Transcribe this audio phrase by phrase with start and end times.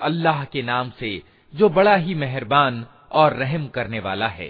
[0.00, 1.22] अल्लाह के नाम से
[1.54, 4.48] जो बड़ा ही मेहरबान और रहम करने वाला है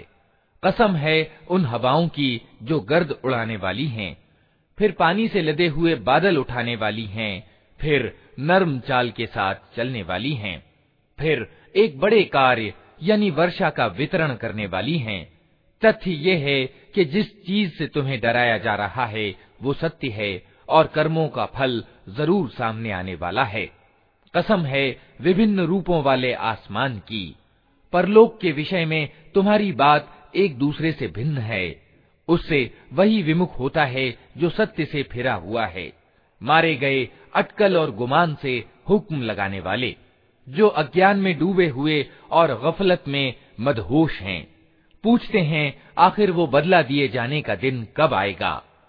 [0.63, 1.17] कसम है
[1.49, 4.17] उन हवाओं की जो गर्द उड़ाने वाली हैं,
[4.77, 10.03] फिर पानी से लदे हुए बादल उठाने वाली हैं, फिर नर्म चाल के साथ चलने
[10.03, 10.63] वाली हैं,
[11.19, 15.37] फिर एक बड़े कार्य यानी वर्षा का वितरण करने वाली हैं।
[15.84, 20.42] तथ्य ये है कि जिस चीज़ से तुम्हें डराया जा रहा है, वो सत्य है
[20.68, 23.70] और कर्मों का फल ज़रूर सामने आने वाला है।
[24.34, 27.36] कसम है विभिन्न रूपों वाले आसमान की।
[27.92, 31.82] परलोक के विषय में तुम्हारी बात एक दूसरे से भिन्न है।
[32.28, 35.92] उससे वही विमुख होता है जो सत्य से फिरा हुआ है।
[36.42, 39.96] मारे गए अटकल और गुमान से हुक्म लगाने वाले,
[40.48, 44.51] जो अज्ञान में डूबे हुए और गफलत में मदहोश हैं।
[45.03, 48.61] पूछते हैं आखिर वो बदला दिए जाने का दिन कब आएगा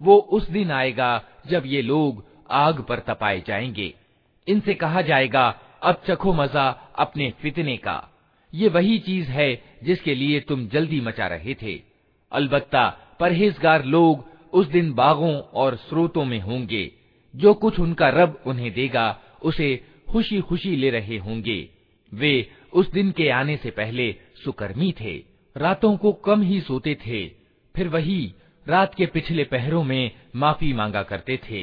[0.00, 1.10] वो उस दिन आएगा
[1.46, 3.92] जब ये लोग आग पर तपाए जाएंगे
[4.46, 5.44] इनसे कहा जाएगा
[5.82, 7.98] अब चखो मजा अपने फितने का
[8.52, 9.50] ये वही चीज है
[9.84, 11.80] जिसके लिए तुम जल्दी मचा रहे थे
[12.32, 12.88] अलबत्ता
[13.20, 16.90] परहेजगार लोग उस दिन बागों और स्रोतों में होंगे
[17.34, 19.06] जो कुछ उनका रब उन्हें देगा
[19.42, 19.68] उसे
[20.12, 21.58] खुशी खुशी ले रहे होंगे
[22.12, 22.34] वे
[22.72, 24.06] उस दिन के आने से पहले
[24.44, 25.14] सुकर्मी थे
[25.56, 27.26] रातों को कम ही सोते थे
[27.74, 28.20] फिर वही
[28.66, 31.62] रात के पिछले पहरों में माफी मांगा करते थे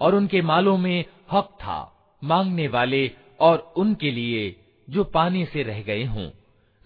[0.00, 1.78] और उनके मालों में हक था
[2.22, 3.10] मांगने वाले
[3.40, 4.42] और उनके लिए
[4.88, 6.28] जो पाने से रह गए हों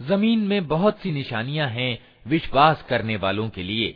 [0.01, 1.93] जमीन में बहुत सी निशानियां हैं
[2.27, 3.89] विश्वास करने वालों के लिए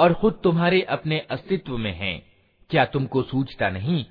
[0.00, 2.22] और खुद तुम्हारे अपने अस्तित्व में हैं।
[2.70, 4.04] क्या तुमको सूझता नहीं?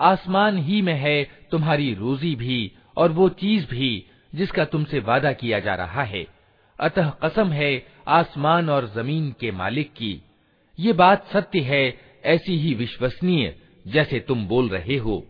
[0.00, 5.60] आसमान ही में है तुम्हारी रोजी भी और वो चीज़ भी जिसका तुमसे वादा किया
[5.60, 6.26] जा रहा है।
[6.80, 10.22] अतः कसम है आसमान और ज़मीन के मालिक की।
[10.78, 15.29] ये बात सत्य है, ऐसी ही विश्वसनीय जैसे तुम बोल रहे हो।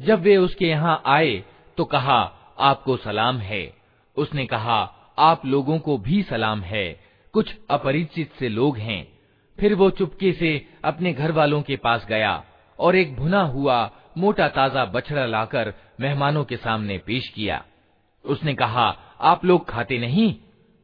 [0.00, 1.44] जब वे उसके यहाँ आए
[1.76, 3.74] तो कहा, आपको सलाम है।
[4.16, 7.00] उसने कहा, आप लोगों को भी सलाम है।
[7.32, 9.18] कुछ अपरिचित से लोग हैं।
[9.60, 12.44] फिर वो चुपके से अपने घर वालों के पास गया,
[12.78, 17.64] और एक भुना हुआ, मोटा ताज़ा बछड़ा लाकर मेहमानों के सामने पेश किया।
[18.24, 20.34] उसने कहा, आप लोग खाते नहीं?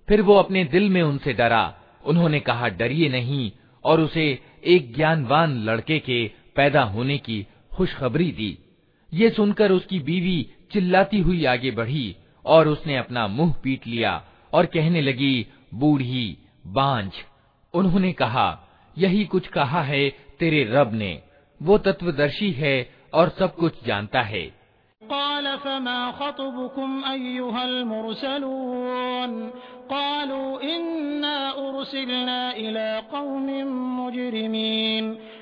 [0.09, 1.75] फिर वो अपने दिल में उनसे डरा।
[2.05, 3.53] उन्होंने कहा, डरिए नहीं,
[3.85, 7.47] और उसे एक ज्ञानवान लड़के के पैदा होने की
[7.77, 8.59] खुशखबरी दी।
[9.15, 12.17] ये सुनकर उसकी बीवी चिल्लाती हुई आगे बढ़ी
[12.47, 17.13] और उसने अपना मुँह पीट लिया और कहने लगी, बूढ़ी, बांझ।
[17.75, 18.69] उन्होंने कहा,
[18.99, 21.23] यही कुछ कहा है तेरे रब ने।
[21.63, 24.65] वो तत्वदर्शी है और सब कुछ जानता है।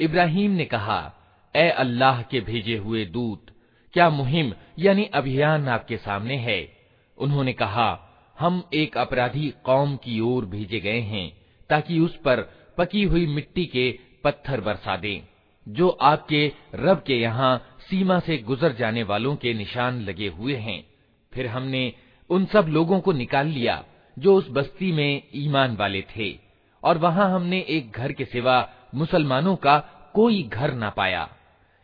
[0.00, 1.14] इब्राहिम ने कहा,
[1.56, 3.46] ए अल्लाह के भेजे हुए दूत,
[3.92, 6.72] क्या मुहिम, यानी अभियान आपके सामने है?
[7.18, 8.04] उन्होंने कहा,
[8.38, 11.32] हम एक अपराधी कौम की ओर भेजे गए हैं,
[11.70, 12.40] ताकि उस पर
[12.78, 15.22] पकी हुई मिट्टी के पत्थर बरसा दें,
[15.68, 20.84] जो आपके रब के यहाँ सीमा से गुजर जाने वालों के निशान लगे हुए हैं।
[21.32, 21.92] फिर हमने
[22.30, 23.84] उन सब लोगों को निकाल लिया,
[24.18, 26.38] जो उस बस्ती में ईमान वाले थे,
[26.82, 29.77] और वहाँ हमने एक घर के सिवा मुसलमानों का
[30.13, 31.27] कोई घर न पाया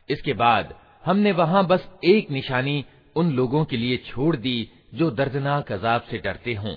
[0.10, 0.74] इसके बाद
[1.06, 2.84] हमने वहां बस एक निशानी
[3.16, 4.58] उन लोगों के लिए छोड़ दी
[4.94, 6.76] जो दर्दनाक अजाब से डरते हों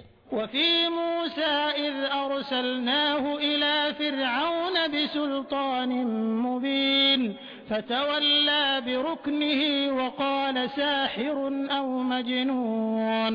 [7.71, 13.35] फतवल्ला बिरुकनिही वक़ाल साहिरुन औ मजनून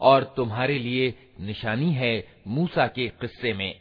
[0.00, 3.74] और तुम्हारे लिए निशानी है मूसा के किस्से में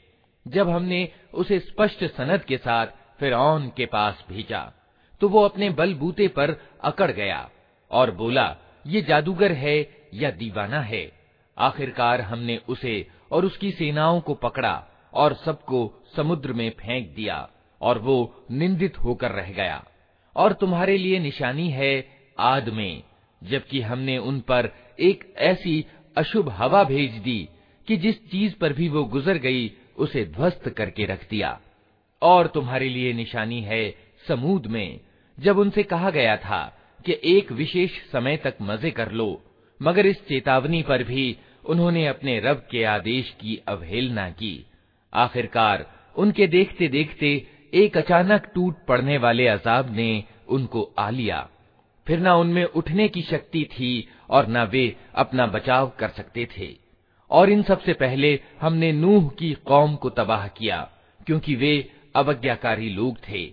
[0.48, 2.88] जब हमने उसे स्पष्ट सनद के साथ
[3.20, 3.34] फिर
[3.78, 4.74] के पास भेजा
[5.22, 7.50] तो वो अपने बलबूते पर अकड़ गया
[7.92, 8.56] और बोला
[8.88, 9.76] ये जादूगर है
[10.14, 11.17] या दीवाना है
[11.59, 17.51] आखिरकार हमने उसे और उसकी सेनाओं को पकड़ा और सबको समुद्र में फेंक दिया
[17.81, 19.85] और वो निंदित होकर रह गया।
[20.37, 22.09] और तुम्हारे लिए निशानी है
[22.39, 23.03] आद में,
[23.45, 24.71] जबकि हमने उन पर
[25.01, 27.49] एक ऐसी अशुभ हवा भेज दी
[27.89, 31.61] कि जिस चीज़ पर भी वो गुजर गई, उसे ध्वस्त करके रख दिया।
[32.23, 33.95] और तुम्हारे लिए निशानी है
[34.29, 35.01] समूद में,
[35.41, 39.43] जब उनसे कहा गया था कि एक विशेष समय तक मज़े कर लो,
[39.83, 41.39] मगर इस चेतावनी पर भी
[41.69, 44.67] उन्होंने अपने रब के आदेश की अवहेलना की।
[45.15, 51.49] आखिरकार उनके देखते देखते एक अचानक टूट पड़ने वाले अजाब ने उनको आ लिया।
[52.07, 56.77] फिर न उनमें उठने की शक्ति थी और न वे अपना बचाव कर सकते थे।
[57.31, 60.91] और इन सबसे पहले हमने नूह की कौम को तबाह किया,
[61.27, 63.53] क्योंकि वे अवज्ञाकारी लोग थे।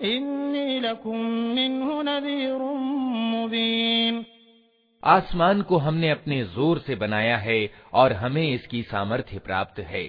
[0.00, 1.22] इन्नी लकुम
[1.54, 2.02] मिन्हु
[3.30, 4.24] मुबीन
[5.02, 7.58] आसमान को हमने अपने जोर से बनाया है
[7.92, 10.04] और हमें इसकी सामर्थ्य प्राप्त है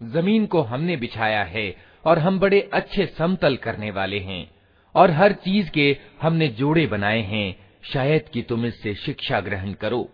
[0.00, 1.64] जमीन को हमने बिछाया है
[2.04, 4.44] और हम बड़े अच्छे समतल करने वाले हैं
[4.94, 7.48] और हर चीज के हमने जोड़े बनाए हैं
[7.84, 10.08] शायद कि तुम इससे शिक्षा ग्रहण करो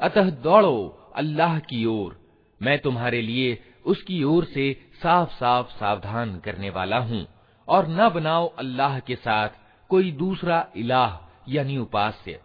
[0.00, 0.76] अतः दौड़ो
[1.16, 2.18] अल्लाह की ओर
[2.60, 7.26] मैं तुम्हारे लिए उसकी ओर से साफ साफ सावधान करने वाला हूँ
[7.68, 9.58] और न बनाओ अल्लाह के साथ
[9.90, 11.18] कोई दूसरा इलाह
[11.48, 12.40] यानी उपास्य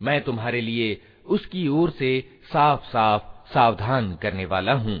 [0.00, 2.18] मैं तुम्हारे लिए उसकी ओर से
[2.52, 5.00] साफ साफ सावधान करने वाला हूँ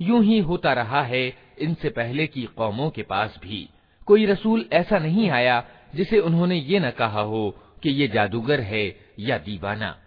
[0.00, 1.24] यूं ही होता रहा है
[1.58, 3.68] इनसे पहले की कौमों के पास भी
[4.06, 5.56] कोई रसूल ऐसा नहीं आया
[5.95, 9.99] जिसे उन्होंने ये न कहा हो कि ये जादूगर है या दीवाना।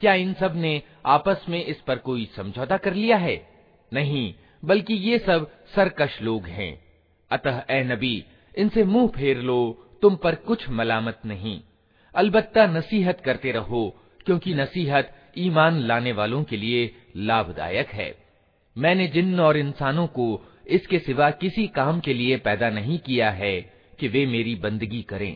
[0.00, 3.48] क्या इन सबने आपस में इस पर कोई समझौता कर लिया है?
[3.92, 6.84] नहीं, बल्कि ये सब सरकश लोग हैं।
[7.30, 8.24] अतः, ए नबी,
[8.58, 11.60] इनसे मुँह फेर लो, तुम पर कुछ मलामत नहीं।
[12.14, 18.16] अलबत्ता नसीहत करते रहो, क्योंकि नसीहत ईमान लाने वालों के लिए लाभदायक है।
[18.78, 23.79] मैंने जिन और इंसानों को इसके सिवा किसी काम के लिए पैदा नहीं किया है
[23.99, 25.35] कि वे मेरी बंदगी करें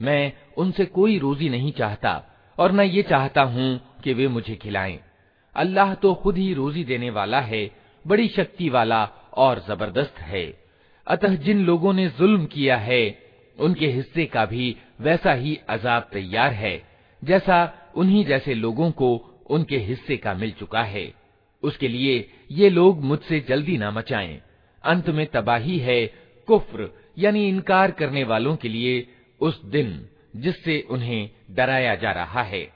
[0.00, 2.12] मैं उनसे कोई रोजी नहीं चाहता
[2.58, 3.68] और न ये चाहता हूँ
[4.04, 4.98] कि वे मुझे खिलाएं
[5.56, 7.62] अल्लाह तो खुद ही रोजी देने वाला है
[8.04, 9.02] बड़ी शक्ति वाला
[9.36, 10.44] और जबरदस्त है
[11.06, 13.02] अतः जिन लोगों ने जुल्म किया है
[13.58, 16.74] उनके हिस्से का भी वैसा ही अजाब तैयार है
[17.25, 19.15] जैसा उन्हीं जैसे लोगों को
[19.49, 21.13] उनके हिस्से का मिल चुका है।
[21.63, 24.41] उसके लिए ये लोग मुझसे जल्दी ना मचाएँ।
[24.83, 26.05] अंत में तबाही है
[26.47, 29.07] कुफ्र, यानी इनकार करने वालों के लिए
[29.41, 32.74] उस दिन जिससे उन्हें डराया जा रहा है।